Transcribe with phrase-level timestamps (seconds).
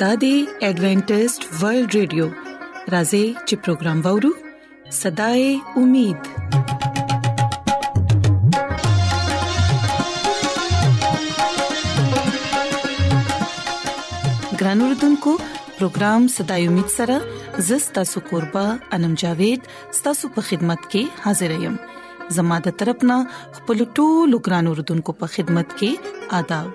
[0.00, 0.30] دا دی
[0.66, 2.24] ایڈونٹسٹ ورلد ریڈیو
[2.94, 4.30] راځي چې پروگرام وورو
[4.96, 5.44] صداي
[5.82, 6.28] امید
[14.60, 15.36] ګران اوردونکو
[15.78, 17.18] پروګرام صداي امید سره
[17.72, 18.66] زستا سو قربا
[18.98, 19.68] انم جاوید
[20.00, 21.76] ستاسو په خدمت کې حاضر یم
[22.40, 23.20] زماده ترپنه
[23.60, 26.74] خپل ټولو ګران اوردونکو په خدمت کې آداب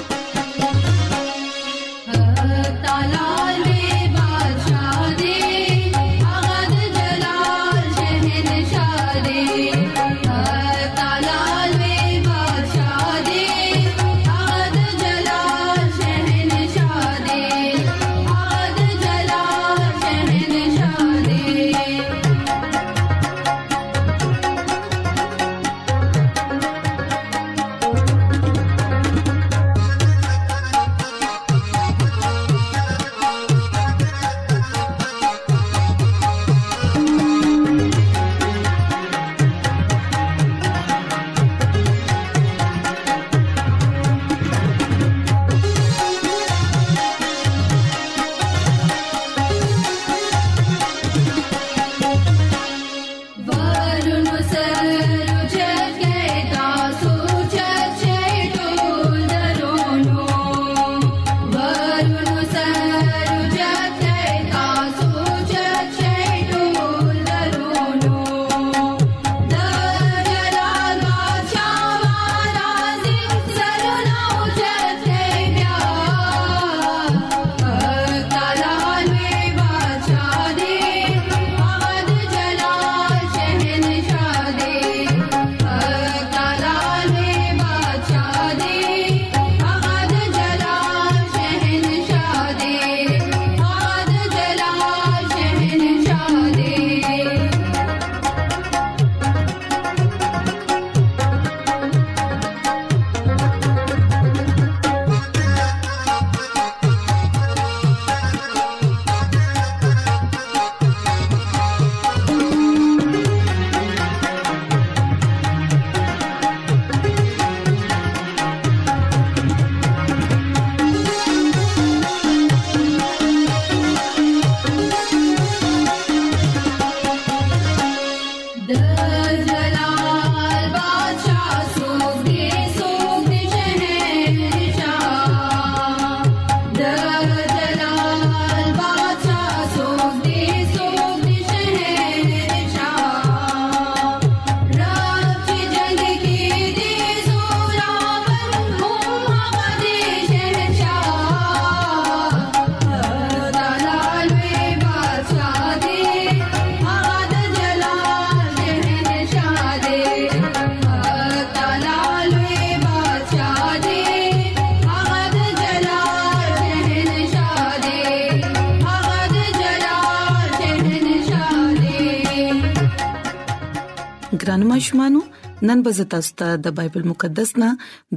[174.93, 175.19] ماشومانو
[175.67, 177.67] نن به تاسو ته د بایبل مقدس نه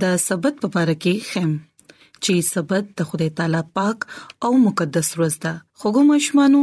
[0.05, 1.53] د سبت په اړه کې خیم
[2.25, 4.07] چې سبت د خدای تعالی پاک
[4.49, 6.63] او مقدس ورځ ده خوګو ماشومانو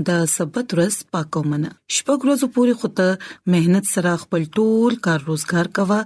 [0.09, 3.09] د سبت ورځ پاکو منه شپږ ورځې پورې خوته
[3.55, 6.01] مهنت سره خپل ټول کار روزګار کوا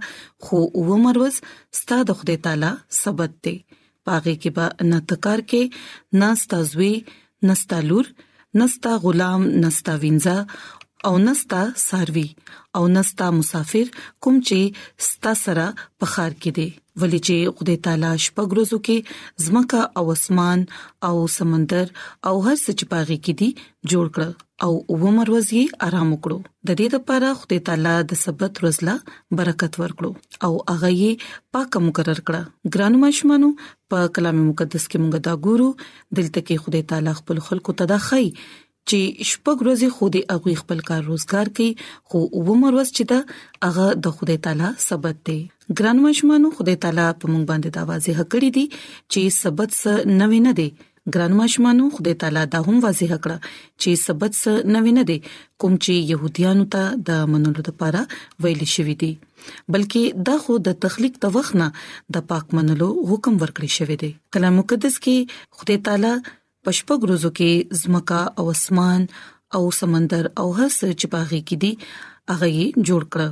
[0.46, 0.58] خو
[0.90, 1.34] و مروز
[1.80, 2.72] ستاسو خدای تعالی
[3.02, 3.56] سبت دی
[4.08, 5.62] پاغه کې به نتکار کې
[6.24, 6.92] ناستازوي
[7.50, 8.06] نستالور
[8.60, 10.36] نستا غلام نستا وینځه
[11.08, 12.26] او نستا ساروي
[12.78, 13.90] او نستا مسافر
[14.24, 15.64] کوم چې ستا سره
[16.02, 16.66] په خار کې دي
[17.02, 20.64] ولې چې خدای تعالی شپږروزو کې زمکه او اسمان
[21.10, 21.92] او سمندر
[22.30, 23.48] او هر څه چې پاږي کې دي
[23.94, 24.28] جوړ کړ
[24.68, 26.38] او عمر ورځي آرام وکړو
[26.70, 28.96] د دې لپاره خدای تعالی د سبت ورځلا
[29.40, 30.12] برکت ورکړو
[30.46, 33.52] او هغه یې پاک مقرر کړ ګرانو مشمانو
[33.90, 38.26] په کلام مقدس کې موږ دا ګورو دلته کې خدای تعالی خپل خلکو تداخی
[38.88, 38.98] چې
[39.30, 41.70] شپږ ورځې خو دې اغوي خپل کار روزګار کوي
[42.08, 42.18] خو
[42.50, 43.18] ومر ورځ چې دا
[43.68, 45.38] هغه د خدای تعالی سبت دی
[45.78, 48.66] ګران مشمانو خدای تعالی په مونږ باندې دا واضح کړی دی
[49.12, 50.68] چې سبت څه نوې نه دی
[51.14, 53.38] ګران مشمانو خدای تعالی دا هم واضح کړه
[53.80, 55.18] چې سبت څه نوې نه دی
[55.60, 58.00] کوم چې يهوديانو ته د منلو لپاره
[58.46, 59.12] ویل شوی دی
[59.72, 61.68] بلکې دا خو د تخلیق د وخت نه
[62.16, 65.16] د پاک منلو حکم ورکړی شوی دی کلام مقدس کې
[65.60, 66.14] خدای تعالی
[66.64, 67.52] پشپګ روزو کې
[67.82, 69.00] زمکا او اسمان
[69.56, 71.72] او سمندر او هر څه چې باغی کې دي
[72.32, 73.22] هغه یې جوړ کړ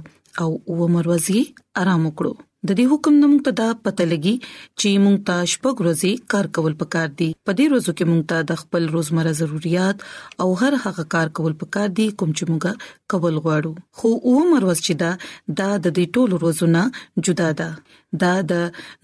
[0.45, 0.49] او
[0.83, 1.41] و مروزي
[1.83, 2.35] آرام وکړو
[2.69, 4.37] د دې حکم نوم ته دا پته لګي
[4.79, 8.39] چې مونږ ته شپږ ورځې کار کول پکار دي په دې ورځو کې مونږ ته
[8.51, 9.97] د خپل روزمره ضرورت
[10.45, 12.73] او هر هغه کار کول پکار دي کوم چې مونږه
[13.15, 14.09] کول غواړو خو
[14.39, 14.95] و مروز چې
[15.61, 16.83] دا د دې ټولو ورځو نه
[17.29, 17.69] جدا ده
[18.20, 18.52] دا د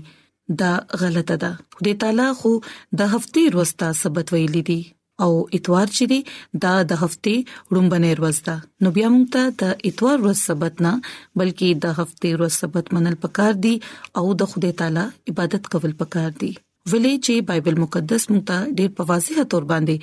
[0.61, 2.50] دا غلطه ده خدای تعالی خو
[2.99, 4.81] د هفته ورځ ته سبت ویلي دي
[5.24, 6.20] او اتوار چې دی
[6.64, 7.34] دا د هفته
[7.76, 10.92] رومبنه ورځ ده نو بیا موږ ته د اتوار ورځ سبت نه
[11.40, 13.74] بلکې د هفته ورځ سبت منل پکار دي
[14.22, 16.52] او د خدای تعالی عبادت کول پکار دي
[16.90, 19.96] ولې چې بایبل مقدس موږ ته ډېر په واضح تور باندې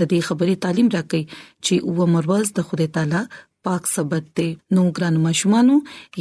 [0.00, 1.22] د دې خبرې تعلیم راکړي
[1.64, 3.22] چې او مرواز د خدای تعالی
[3.68, 5.76] پاک سبت دی نو ګران مشمانو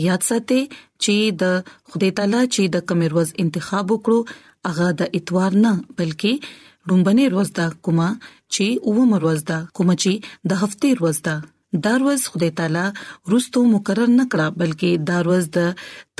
[0.05, 0.59] یاد ساتئ
[1.03, 1.43] چې د
[1.91, 7.65] خدای تعالی چې د کمیروز انتخاب وکړو هغه د اتوار نه بلکې رومبنه روز دا
[7.85, 8.09] کومه
[8.57, 10.11] چې اومه ورځ ده کوم چې
[10.51, 11.37] د هفته ورځ ده
[11.85, 12.83] دا ورځ خدای تعالی
[13.31, 15.61] روستو مقرر نه کړه بلکې دا ورځ د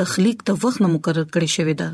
[0.02, 1.88] تخلیک ته وخت نه مقرر کړی شوی ده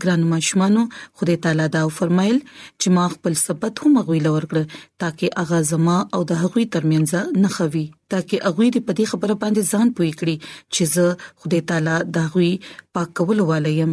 [0.04, 0.82] ګرانو ماشومانو
[1.22, 2.38] خدای تعالی دا فرمایل
[2.80, 4.58] چې ما خپل سبت هم غویل ورکړ
[5.06, 7.10] ترکه اغه زما او د هغوی ترمنځ
[7.46, 10.36] نه خوي ترکه هغه دې په دې خبره باندې ځان پوي کړي
[10.74, 11.06] چې زه
[11.46, 12.54] خدای تعالی دا غوي
[12.98, 13.92] پاکول والیم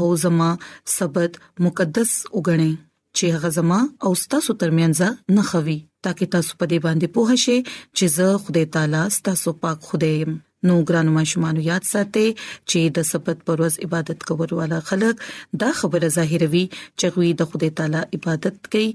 [0.00, 0.50] او زما
[0.98, 1.32] سبت
[1.68, 2.72] مقدس وګڼم
[3.16, 4.98] چې هغه زما او ستاسو ترمنځ
[5.40, 7.58] نه خوي ترڅو تاسو په دې باندې پوه شئ
[7.96, 10.32] چې زه خدای تعالی ستاسو پاک خدای یم
[10.68, 12.24] نو ګرانو ماشومان یاد ساتئ
[12.70, 15.16] چې د سبت پروز عبادت کول والا خلک
[15.62, 16.64] دا خبره ظاهروي
[16.98, 18.88] چې غوي د خدای تعالی عبادت کوي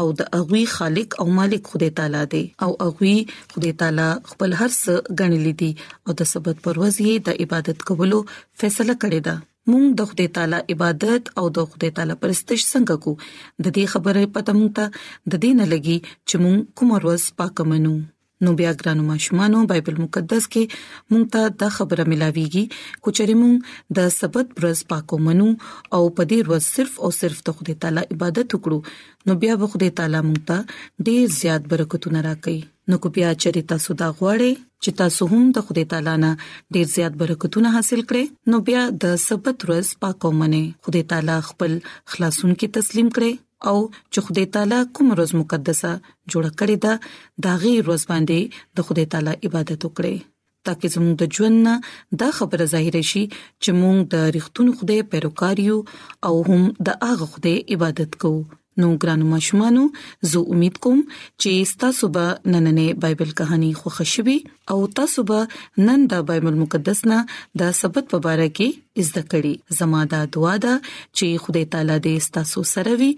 [0.00, 3.14] او د اغوي خالق او مالک خدای تعالی دی او اغوي
[3.54, 5.70] خدای تعالی خپل هر څه غنلې دي
[6.06, 8.20] او د سبت پروز یې د عبادت کولو
[8.60, 9.36] فیصله کړې ده
[9.70, 13.10] مونږ د خدای تعالی عبادت او د خدای تعالی پرستش څنګه کو
[13.64, 14.86] د دې خبرې پته مونږ ته
[15.34, 17.92] د دې نه لګي چې مونږ کوم ورځ پاک منو
[18.46, 20.64] نو بیا ګرانو ماشومان بایبل مقدس کې
[21.12, 22.64] مونږ ته دا خبره ملاويږي
[23.06, 23.56] کوچري مونږ
[24.00, 25.48] د سبت ورځ پاکو منو
[25.94, 28.78] او په دې ورځ صرف او صرف د خدای تعالی عبادت وکړو
[29.30, 30.58] نو بیا به خدای تعالی مونږ ته
[31.06, 32.60] ډېر زیات برکتونه راکړي
[32.92, 34.52] نو کو بیا چریتا سودا غواړي
[34.84, 36.30] چې تاسو هم د خدای تعالی نه
[36.76, 41.72] ډیر زیات برکتونه حاصل کړئ نو بیا د سبت ورځ پاکو منه خدای تعالی خپل
[42.14, 43.32] خلاصون کې تسلیم کړئ
[43.70, 43.76] او
[44.12, 45.90] چې خدای تعالی کوم روز مقدسه
[46.30, 46.92] جوړ کړی دا
[47.48, 48.40] داغي روز باندې
[48.80, 50.16] د خدای تعالی عبادت وکړئ
[50.70, 51.66] تاکي زموږ د ژوند
[52.24, 53.22] د خبره ظاهر شي
[53.62, 55.78] چې موږ د رښتون خدای پیروکار یو
[56.30, 56.60] او هم
[56.90, 58.40] د هغه خدای عبادت کوو
[58.80, 59.82] نو ګرانو مشمانو
[60.32, 61.00] زه امید کوم
[61.42, 64.36] چې تاسو به نننې بایبل کہانی خوښ شوي
[64.74, 67.18] او تاسو به نن د بایبل مقدس نه
[67.62, 70.74] د سبت په اړه کې زده کړې زماده دعا ده
[71.16, 73.10] چې خدای تعالی دې تاسو سره وي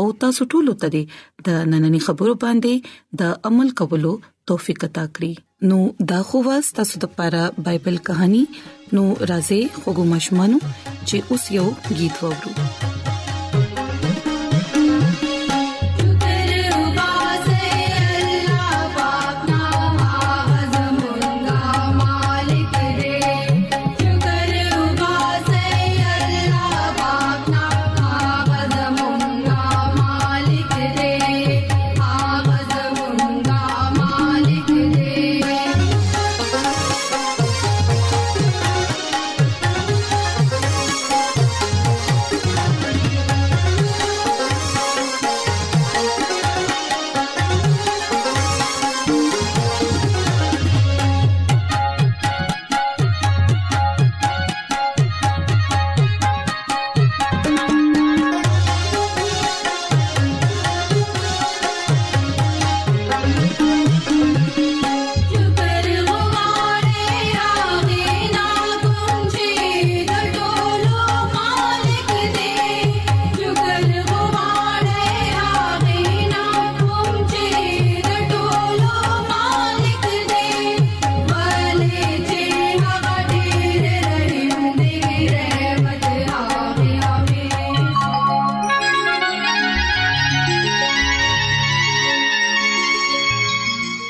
[0.00, 1.04] او تاسو ټول ته دې
[1.50, 2.74] د نننې خبرو باندې
[3.22, 4.12] د عمل کولو
[4.52, 5.32] توفیق عطا کړی
[5.68, 5.78] نو
[6.10, 8.42] دا خو واس تاسو د لپاره بایبل کہانی
[8.94, 10.58] نو راځي خوګو مشمانو
[11.08, 12.52] چې اوس یو गीत وورو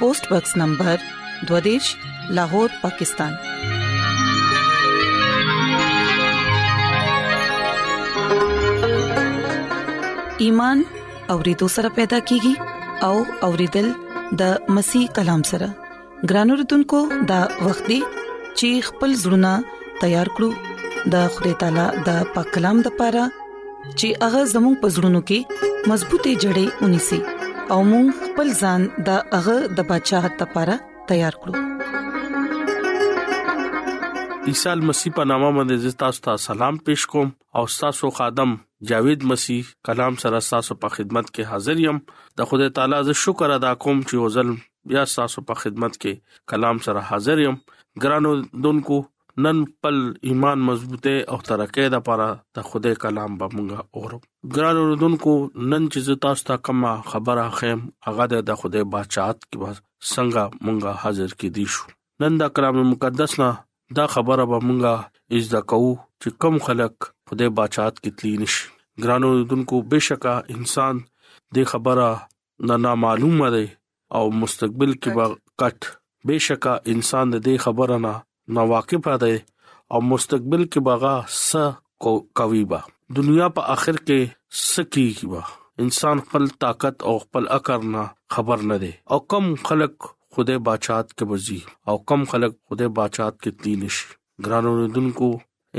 [0.00, 0.96] پوسټ باکس نمبر
[1.48, 1.88] 12
[2.36, 3.32] لاهور پاکستان
[10.44, 10.82] ایمان
[11.34, 12.52] اورېدو سره پیدا کیږي
[13.08, 13.10] او
[13.48, 13.90] اورېدل
[14.42, 15.68] د مسیح کلام سره
[16.32, 17.00] ګرانو رتونکو
[17.32, 19.52] د وختي چیخ پل زړونه
[20.06, 25.92] تیار کړو د خوري تعالی د پاک کلام د پاره چې هغه زموږ پزړونو کې
[25.92, 27.20] مضبوطې جړې ونی سي
[27.74, 30.74] او موږ خپل ځان د هغه د بچاغت لپاره
[31.10, 31.52] تیار کړو
[34.52, 37.28] عیسی مسیح په نامه باندې تاسو ته سلام پېښ کوم
[37.60, 38.50] او تاسو خادم
[38.92, 42.02] جاوید مسیح کلام سره تاسو په خدمت کې حاضر یم
[42.42, 44.50] د خدای تعالی ز شکر ادا کوم چې وزل
[44.94, 47.60] بیا تاسو په خدمت کې کلام سره حاضر یم
[48.06, 48.32] ګرانو
[48.68, 48.98] دونکو
[49.38, 49.94] نن خپل
[50.28, 54.18] ایمان مضبوطه او ترقې د لپاره د خدای کلام به مونږه اورو
[54.56, 55.34] ګران اوردونکو
[55.72, 59.82] نن چې تاسو ته کومه خبره خیم هغه د خدای بادشاہت کې
[60.12, 61.88] څنګه مونږه حاضر کې دي شو
[62.24, 63.50] نن د کلام مقدس نه
[63.98, 65.80] دا خبره به مونږه از د کو
[66.22, 66.94] چې کم خلک
[67.30, 68.66] خدای بادشاہت کې تلی نشي
[69.04, 71.02] ګران اوردونکو بشکا انسان
[71.58, 72.08] د خبره
[72.68, 73.64] نه نا معلومه ده
[74.18, 75.94] او مستقبل کې به کټ
[76.30, 78.14] بشکا انسان د دې خبره نه
[78.56, 79.36] ناواقفه دی
[79.92, 82.80] او مستقبل کې بغا س کوي با
[83.18, 85.42] دنیا په اخر کې سکیږي با
[85.84, 88.04] انسان خپل طاقت او خپل اکر نه
[88.36, 93.34] خبر نه دی او کم خلق خوده بچات کې وزي او کم خلق خوده بچات
[93.42, 94.00] کې تینش
[94.46, 95.30] ګرانو دونکو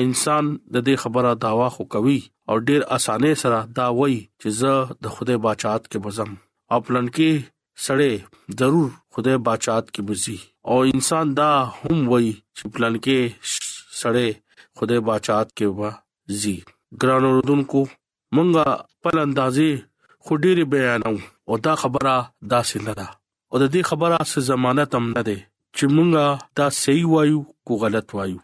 [0.05, 2.19] انسان د دې خبره داوا خو کوي
[2.53, 6.31] او ډیر اسانه سره دا وایي چې زه د خوده بچات کې بزم
[6.75, 7.49] او پلن کې
[7.87, 11.49] سړې ضرور خوده بچات کې بزي او انسان دا
[11.81, 13.19] هم وایي چې پلانکی
[14.01, 14.29] سړی
[14.77, 15.89] خدای بادشاہت کې به
[16.41, 16.57] ځي
[17.01, 17.81] ګران اوردونکو
[18.35, 18.65] مونږه
[18.95, 19.69] خپل اندازې
[20.23, 21.15] خو ډېرې بیانو
[21.49, 22.13] او دا خبره
[22.53, 23.07] داسې نه ده
[23.51, 25.37] او د دې خبره څه ضمانت هم نه ده
[25.77, 26.25] چې مونږه
[26.59, 28.39] دا صحیح وایو کو غلط وایو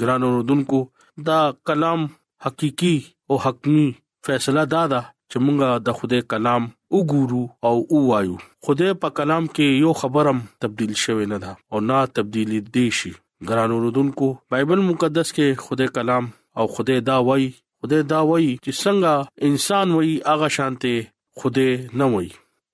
[0.00, 0.80] ګران اوردونکو
[1.28, 2.00] دا کلام
[2.44, 2.96] حقيقي
[3.28, 3.88] او حقمي
[4.26, 6.62] فیصله دادا چې مونږه د خدای کلام
[6.96, 8.36] وګورو او ووایو
[8.68, 13.12] خدای په کلام کې یو خبرم تبديل شوی نه ده او نه تبديل دي شي
[13.48, 16.24] ګران اوردونکو بایبل مقدس کې خدای کلام
[16.62, 19.12] او خدای دا وایي خدای دا وایي چې څنګه
[19.50, 20.94] انسان وایي هغه شانته
[21.42, 22.32] خدای نه وایي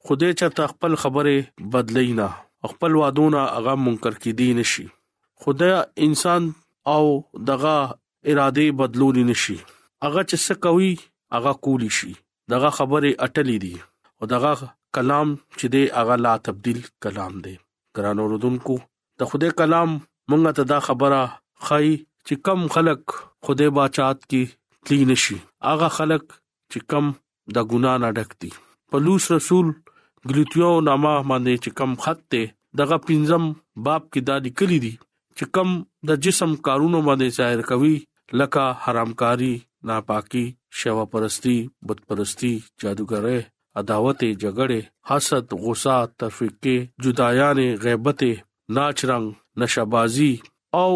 [0.09, 1.37] خدای چرته خپل خبره
[1.77, 2.29] بدلی نه
[2.73, 4.87] خپل وادونه هغه منکر کې دي نشي
[5.47, 5.75] خدای
[6.09, 6.43] انسان
[6.99, 7.03] او
[7.53, 7.79] دغه
[8.31, 9.59] اراده بدلولې نشي
[10.05, 10.93] هغه چې څه کوي
[11.37, 12.15] هغه کولی شي
[12.53, 13.75] دغه خبرې اټلې دي
[14.19, 14.53] او دغه
[14.97, 17.55] کلام چې دی هغه لا تبديل کلام دی
[17.99, 18.77] ګران اوردونکو
[19.23, 19.91] د خوده کلام
[20.29, 21.23] مونږ ته دا خبره
[21.69, 21.89] خای
[22.27, 23.01] چې کم خلق
[23.49, 24.43] خوده بچات کی
[24.89, 25.39] کلین شي
[25.71, 26.23] هغه خلق
[26.73, 27.05] چې کم
[27.59, 28.51] د ګنا نه ډکتی
[28.93, 29.67] پلوص رسول
[30.33, 32.43] ګلوتیو نامه باندې چې کم خط ته
[32.83, 33.45] دغه پنځم
[33.89, 34.95] باب کې دا لیکلي دي
[35.37, 35.69] چې کم
[36.11, 37.97] د جسم کارونو باندې ظاهر کوي
[38.43, 39.55] لکه حرامکاری
[39.89, 40.45] ناپاکي،
[40.81, 43.39] شواپرستي، بتپرستي، جادوګرۍ،
[43.81, 46.77] عداوتې، جګړې، حسد، غوسه، تفرقه،
[47.07, 48.33] جدایانه، غیبتې،
[48.77, 49.27] ناچ رنګ،
[49.63, 50.33] نشه بازي
[50.83, 50.91] او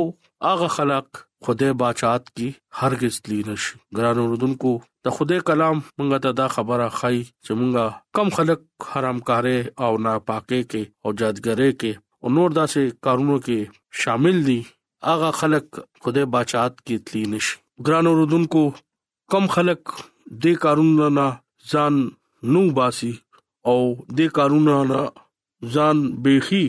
[0.46, 1.08] هغه خلق
[1.46, 2.46] خدای بچات کی
[2.78, 3.62] هرگز لینش
[3.96, 4.72] ګران اوردونکو
[5.08, 7.86] د خدای کلام مونږ ته دا خبره خای چې مونږه
[8.20, 8.60] کم خلق
[8.92, 11.92] حرامکارې او ناپاکه کې او جادګرې کې
[12.22, 13.60] او نور داسې کارونو کې
[14.02, 14.58] شامل دي
[15.14, 15.66] اغه خلق
[16.06, 17.46] خدای بچات کی تلینش
[17.86, 18.62] ګران اوردونکو
[19.32, 19.82] کم خلک
[20.42, 21.26] دې کارونو نه
[21.72, 21.94] ځان
[22.54, 23.10] نو باسي
[23.72, 23.78] او
[24.16, 25.00] دې کارونو نه
[25.74, 26.64] ځان بيخي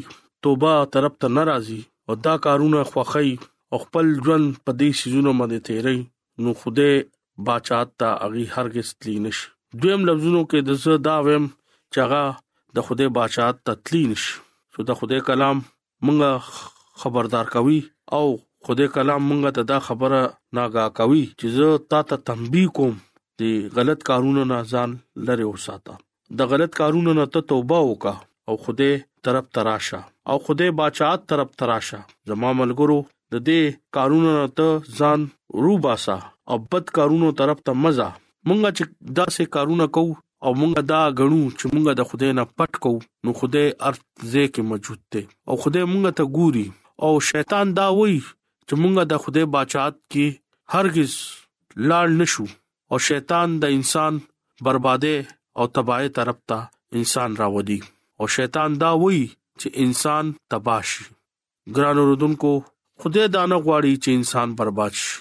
[0.47, 3.29] توبه طرف ته ناراضي او دا کارونه خوخی
[3.71, 5.97] او خپل ژوند په دې سيزونو باندې تیري
[6.43, 6.91] نو خوده
[7.47, 9.37] بچات تا اغي هرگز تلینش
[9.81, 11.45] دویم لفظونو کې د زړه دا ویم
[11.93, 12.23] چاغه
[12.77, 14.23] د خوده بچات تتلینش
[14.75, 17.79] سو د خوده کلام مونږه خبردار کوي
[18.19, 18.27] او
[18.65, 20.19] خدای کلام مونږ ته دا خبره
[20.57, 22.95] ناګه کوي چې زه تا ته تنبيه کوم
[23.39, 24.89] دې غلط کارونو نه ځان
[25.27, 25.93] لری اوساته
[26.39, 28.15] د غلط کارونو نه ته توبه وکا
[28.51, 28.93] او خدای
[29.27, 29.99] طرف تراشه
[30.33, 31.99] او خدای بچات طرف تراشه
[32.31, 32.97] زما ملګرو
[33.35, 33.61] د دې
[33.97, 34.67] کارونو نه ته
[35.01, 35.19] ځان
[35.67, 36.17] روباسا
[36.53, 38.09] او بد کارونو طرف ته مزه
[38.47, 38.85] مونږ چې
[39.21, 40.13] دا سه کارونه کوو
[40.47, 44.61] او مونږ دا غنو چې مونږ د خدای نه پټ کوو نو خدای ارزه کې
[44.73, 46.65] موجود دی او خدای مونږ ته ګوري
[47.07, 48.19] او شیطان دا وایي
[48.69, 50.25] چې مونږه د خدای بچات کې
[50.75, 51.11] هرگز
[51.89, 52.45] لاړ نشو
[52.91, 54.13] او شیطان د انسان
[54.65, 55.15] برباده
[55.59, 56.57] او تباہی طرف ته
[56.99, 57.79] انسان راودي
[58.19, 59.23] او شیطان دا وایي
[59.59, 61.03] چې انسان تباشي
[61.75, 62.51] ګران اوردونکو
[63.01, 65.13] خدای دا نه غواړي چې انسان برباد شي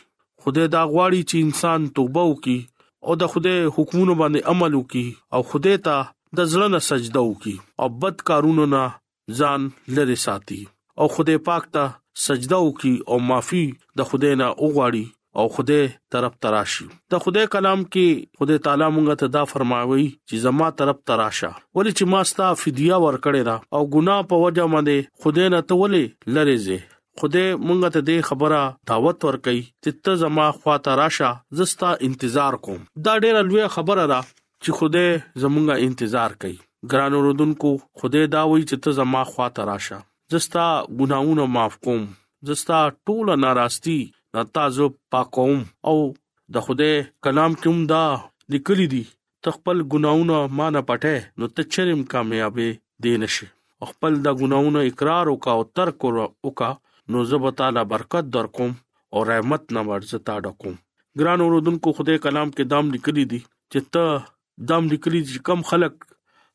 [0.44, 2.58] خدای دا غواړي چې انسان توبه وکړي
[3.06, 5.96] او د خدای حکمونو باندې عمل وکړي او خدای ته
[6.38, 8.84] د زړه نه سجده وکړي او بد کارونو نه
[9.40, 9.60] ځان
[9.98, 10.60] لری ساتي
[11.00, 11.84] او خدای پاک ته
[12.26, 13.64] سجده وکي او معافي
[13.98, 15.04] د خدای نه وغواړي
[15.38, 18.06] او خدای طرف تراشي د خدای کلام کې
[18.40, 22.96] خدای تعالی مونږ ته دا فرماوي چې زما طرف تراشه ولی چې ما ستا فدیه
[23.06, 26.04] ور کړې دا او ګناه په وجه باندې خدای نه ته ولی
[26.38, 26.78] لری زه
[27.22, 28.60] خدای مونږ ته د خبره
[28.92, 34.04] دعوت ور کوي چې ته زما خوا تراشه زستا انتظار کوم دا ډیره لوی خبره
[34.12, 34.20] ده
[34.62, 35.08] چې خدای
[35.42, 36.58] زمونږه انتظار کوي
[36.90, 40.00] ګران اوردونکو خدای دا وایي چې ته زما خوا تراشه
[40.32, 40.66] زستا
[41.00, 42.02] ګناہوں معاف کوم
[42.48, 43.98] زستا ټول ناراستي
[44.34, 45.96] نتاځو پاکوم او
[46.54, 46.90] د خوده
[47.26, 48.02] کلام کوم دا
[48.54, 49.04] نکلی دي
[49.46, 52.68] تخپل ګناہوں ما نه پټه نو تچرم کامیابې
[53.06, 53.46] دین شي
[53.92, 55.98] خپل د ګناہوں اقرار وکا او ترک
[56.46, 56.70] وکا
[57.10, 58.72] نو زب تعالی برکت در کوم
[59.12, 60.74] او رحمت نه ورزتا ډکوم
[61.22, 64.04] ګران اوردونکو خوده کلام کې دام نکلی دي چې ته
[64.72, 65.94] دام نکلی چې کم خلک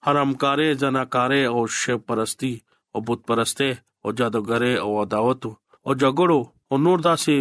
[0.08, 2.54] حرامکارې جناکارې او شپرستی
[2.96, 3.68] او بت پرسته
[4.04, 5.42] او جادوګره او عداوت
[5.86, 7.36] او جګړو او نور داسې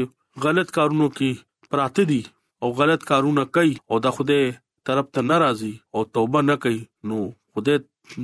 [0.44, 1.30] غلط کارونو کې
[1.70, 2.22] پراته دي
[2.62, 4.40] او غلط کارونه کوي او د خوده
[4.88, 7.18] طرف ته ناراضي او توبه نه کوي نو
[7.52, 7.74] خوده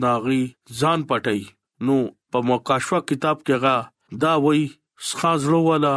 [0.05, 0.43] ناغي
[0.81, 1.41] ځان پټي
[1.89, 1.97] نو
[2.33, 3.77] په موکاشوا کتاب کې غا
[4.25, 4.63] دا وای
[5.19, 5.93] خاصلو والا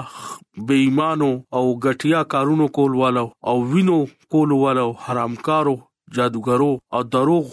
[0.66, 3.98] بې ایمانو او غټیا کارونو کول والو او وینو
[4.34, 5.76] کول والو حرامکارو
[6.18, 7.48] جادوګرو او دروغ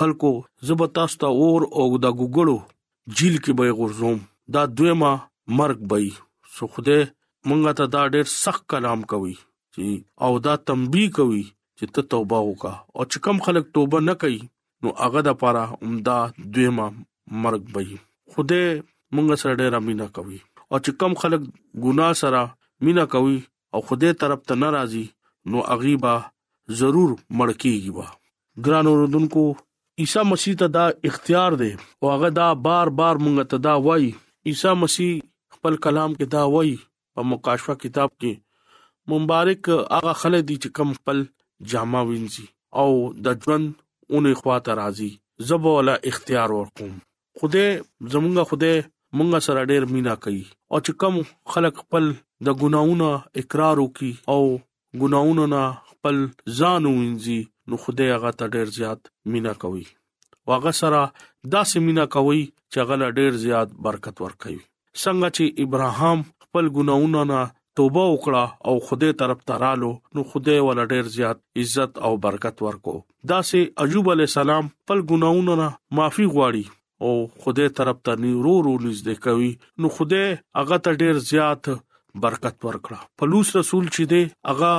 [0.00, 0.30] خلکو
[0.68, 2.58] زبتا ست اور او د ګګړو
[3.16, 4.18] جیل کې به غورځوم
[4.54, 5.12] دا دویمه
[5.58, 5.98] مرګ به
[6.54, 6.98] سو خوده
[7.48, 9.34] مونږه ته دا ډېر سخت کلام کوي
[9.74, 9.86] چې
[10.24, 11.42] او دا تنبيه کوي
[11.78, 14.40] چې ته توبه وکا او چې کم خلک توبه نه کوي
[14.82, 16.18] نو هغه د پاره عمدا
[16.54, 16.86] دویمه
[17.42, 17.82] مرګ به
[18.30, 18.62] خوده
[19.14, 20.38] مونږ سره ډېر امینا کوي
[20.70, 21.42] او چې کم خلک
[21.86, 22.42] ګنا سره
[22.86, 23.38] مینا کوي
[23.76, 25.06] او خوده طرف ته ناراضي
[25.50, 26.14] نو اغيبا
[26.80, 28.06] ضرور مړکیږي با
[28.66, 29.42] ګران اوردونکو
[30.02, 34.10] عیسی مسیح ته دا اختیار دی او هغه دا بار بار مونږ ته دا وایي
[34.50, 35.12] عیسی مسیح
[35.54, 36.74] خپل کلام کې دا وایي
[37.18, 38.32] په مکاشفه کتاب کې
[39.12, 39.62] مبارک
[39.96, 41.18] هغه خلک دي چې کم خپل
[41.74, 42.46] جامه وینځي
[42.82, 42.88] او
[43.24, 43.66] د ژوند
[44.12, 45.10] اونې خواته راځي
[45.50, 46.90] زبولا اختیار ورکوم
[47.40, 47.62] خوده
[48.12, 48.72] زمونږه خوده
[49.16, 51.14] مونږه سره ډېر مینا کوي او چې کم
[51.54, 52.04] خلک خپل
[52.50, 53.10] د ګناونو
[53.42, 54.40] اقرار وکي او
[55.00, 56.16] ګناونو نه خپل
[56.60, 59.00] ځان وینځي نو خدای هغه ته ډیر زیات
[59.34, 59.84] مینا کوي
[60.52, 61.00] واغه سره
[61.54, 64.58] داسې مینا کوي چې هغه ډیر زیات برکت ورکوي
[65.02, 67.40] څنګه چې ابراهام خپل ګناونه نه
[67.80, 72.56] توبه وکړه او خدای طرف ته رالو نو خدای ول ډیر زیات عزت او برکت
[72.66, 72.92] ورکو
[73.30, 76.66] داسې ایوب علی السلام خپل ګناونه نه معافي غواړي
[77.06, 77.12] او
[77.46, 79.50] خدای طرف ته نیرو رولز د کوي
[79.84, 80.28] نو خدای
[80.60, 81.64] هغه ته ډیر زیات
[82.26, 84.22] برکت ورکړه پلوص رسول چې دی
[84.52, 84.72] هغه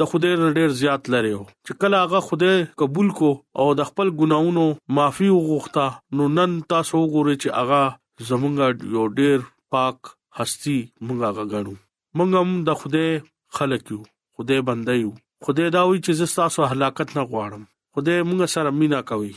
[0.00, 1.30] د خدای ډېر زیات لري
[1.66, 3.30] چې کله هغه خدای قبول کو
[3.62, 4.64] او د خپل ګناونو
[4.98, 5.86] معافي وغوښته
[6.20, 7.82] نو نن تاسو وګورئ چې هغه
[8.28, 8.54] زمونږ
[8.96, 9.38] یو ډېر
[9.76, 9.96] پاک
[10.38, 11.74] هستی مونږ هغه غاڼو
[12.16, 13.10] مونږ هم د خدای
[13.58, 14.00] خلق یو
[14.36, 15.10] خدای بنده یو
[15.48, 17.62] خدای دا وی چې زستا سو هلاکت نه غواړم
[17.96, 19.32] خدای مونږ سره مینا کوي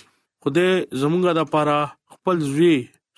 [0.47, 0.69] خدای
[1.03, 1.79] زمونږ د پاره
[2.17, 2.75] خپل ځوی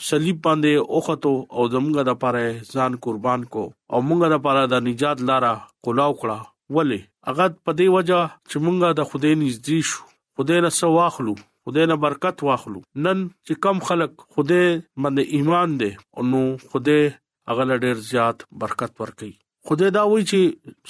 [0.08, 2.46] صلیب باندې اوخته او زمونږ د پاره
[2.76, 5.54] ځان قربان کو او مونږ د پاره د نجات لاره
[5.88, 6.40] کولاو کړه
[6.76, 10.02] ولی هغه په دې وجه چې مونږه د خدای نږدې شو
[10.38, 14.66] خدای نه سو واخلو خدای نه برکت واخلو نن چې کم خلک خدای
[15.02, 17.02] باندې ایمان دي او نو خدای
[17.50, 19.34] هغه ډیر زیات برکت ورکړي
[19.68, 20.40] خدای دا وایي چې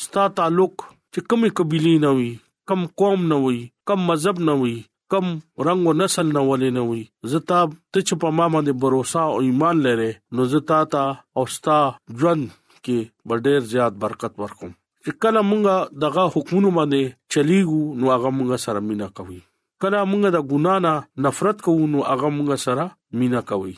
[0.06, 0.74] ستا تعلق
[1.14, 2.32] چې کمې قبيله نه وي
[2.72, 3.60] کم قوم نه وي
[3.92, 4.78] کم مذهب نه وي
[5.14, 5.26] کم
[5.66, 7.60] رنگ او نسل نه ولې نه وي زتا
[7.92, 8.94] ته چې په ما باندې باور
[9.36, 11.06] او ایمان لرې نو زتا تا
[11.38, 11.78] او ستا
[12.20, 12.44] ژوند
[12.84, 12.98] کې
[13.46, 14.74] ډېر زیات برکت ورکوم
[15.08, 17.02] چې کله مونږه دغه حکومت باندې
[17.34, 19.38] چلیګو نو هغه مونږه سره مینا کوي
[19.84, 20.94] کله مونږه د ګنا نه
[21.26, 22.84] نفرت کوو نو هغه مونږه سره
[23.20, 23.76] مینا کوي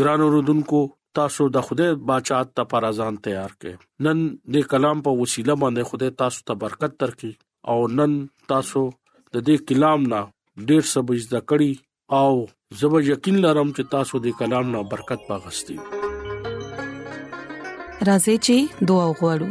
[0.00, 0.78] ګران رودونکو
[1.18, 4.22] تاسو د خدای بچات ته پر ازان تیار کړئ نن
[4.56, 8.14] د کلام په وسیله باندې خدای تاسو ته برکت ترکې او نن
[8.54, 10.20] تاسو د دې کلام نه
[10.68, 12.38] ډېر څه بج د کړی او
[12.84, 19.50] زبر یقین لرم چې تاسو د کلام نه برکت پاغستئ راځي چې دعا وغوړو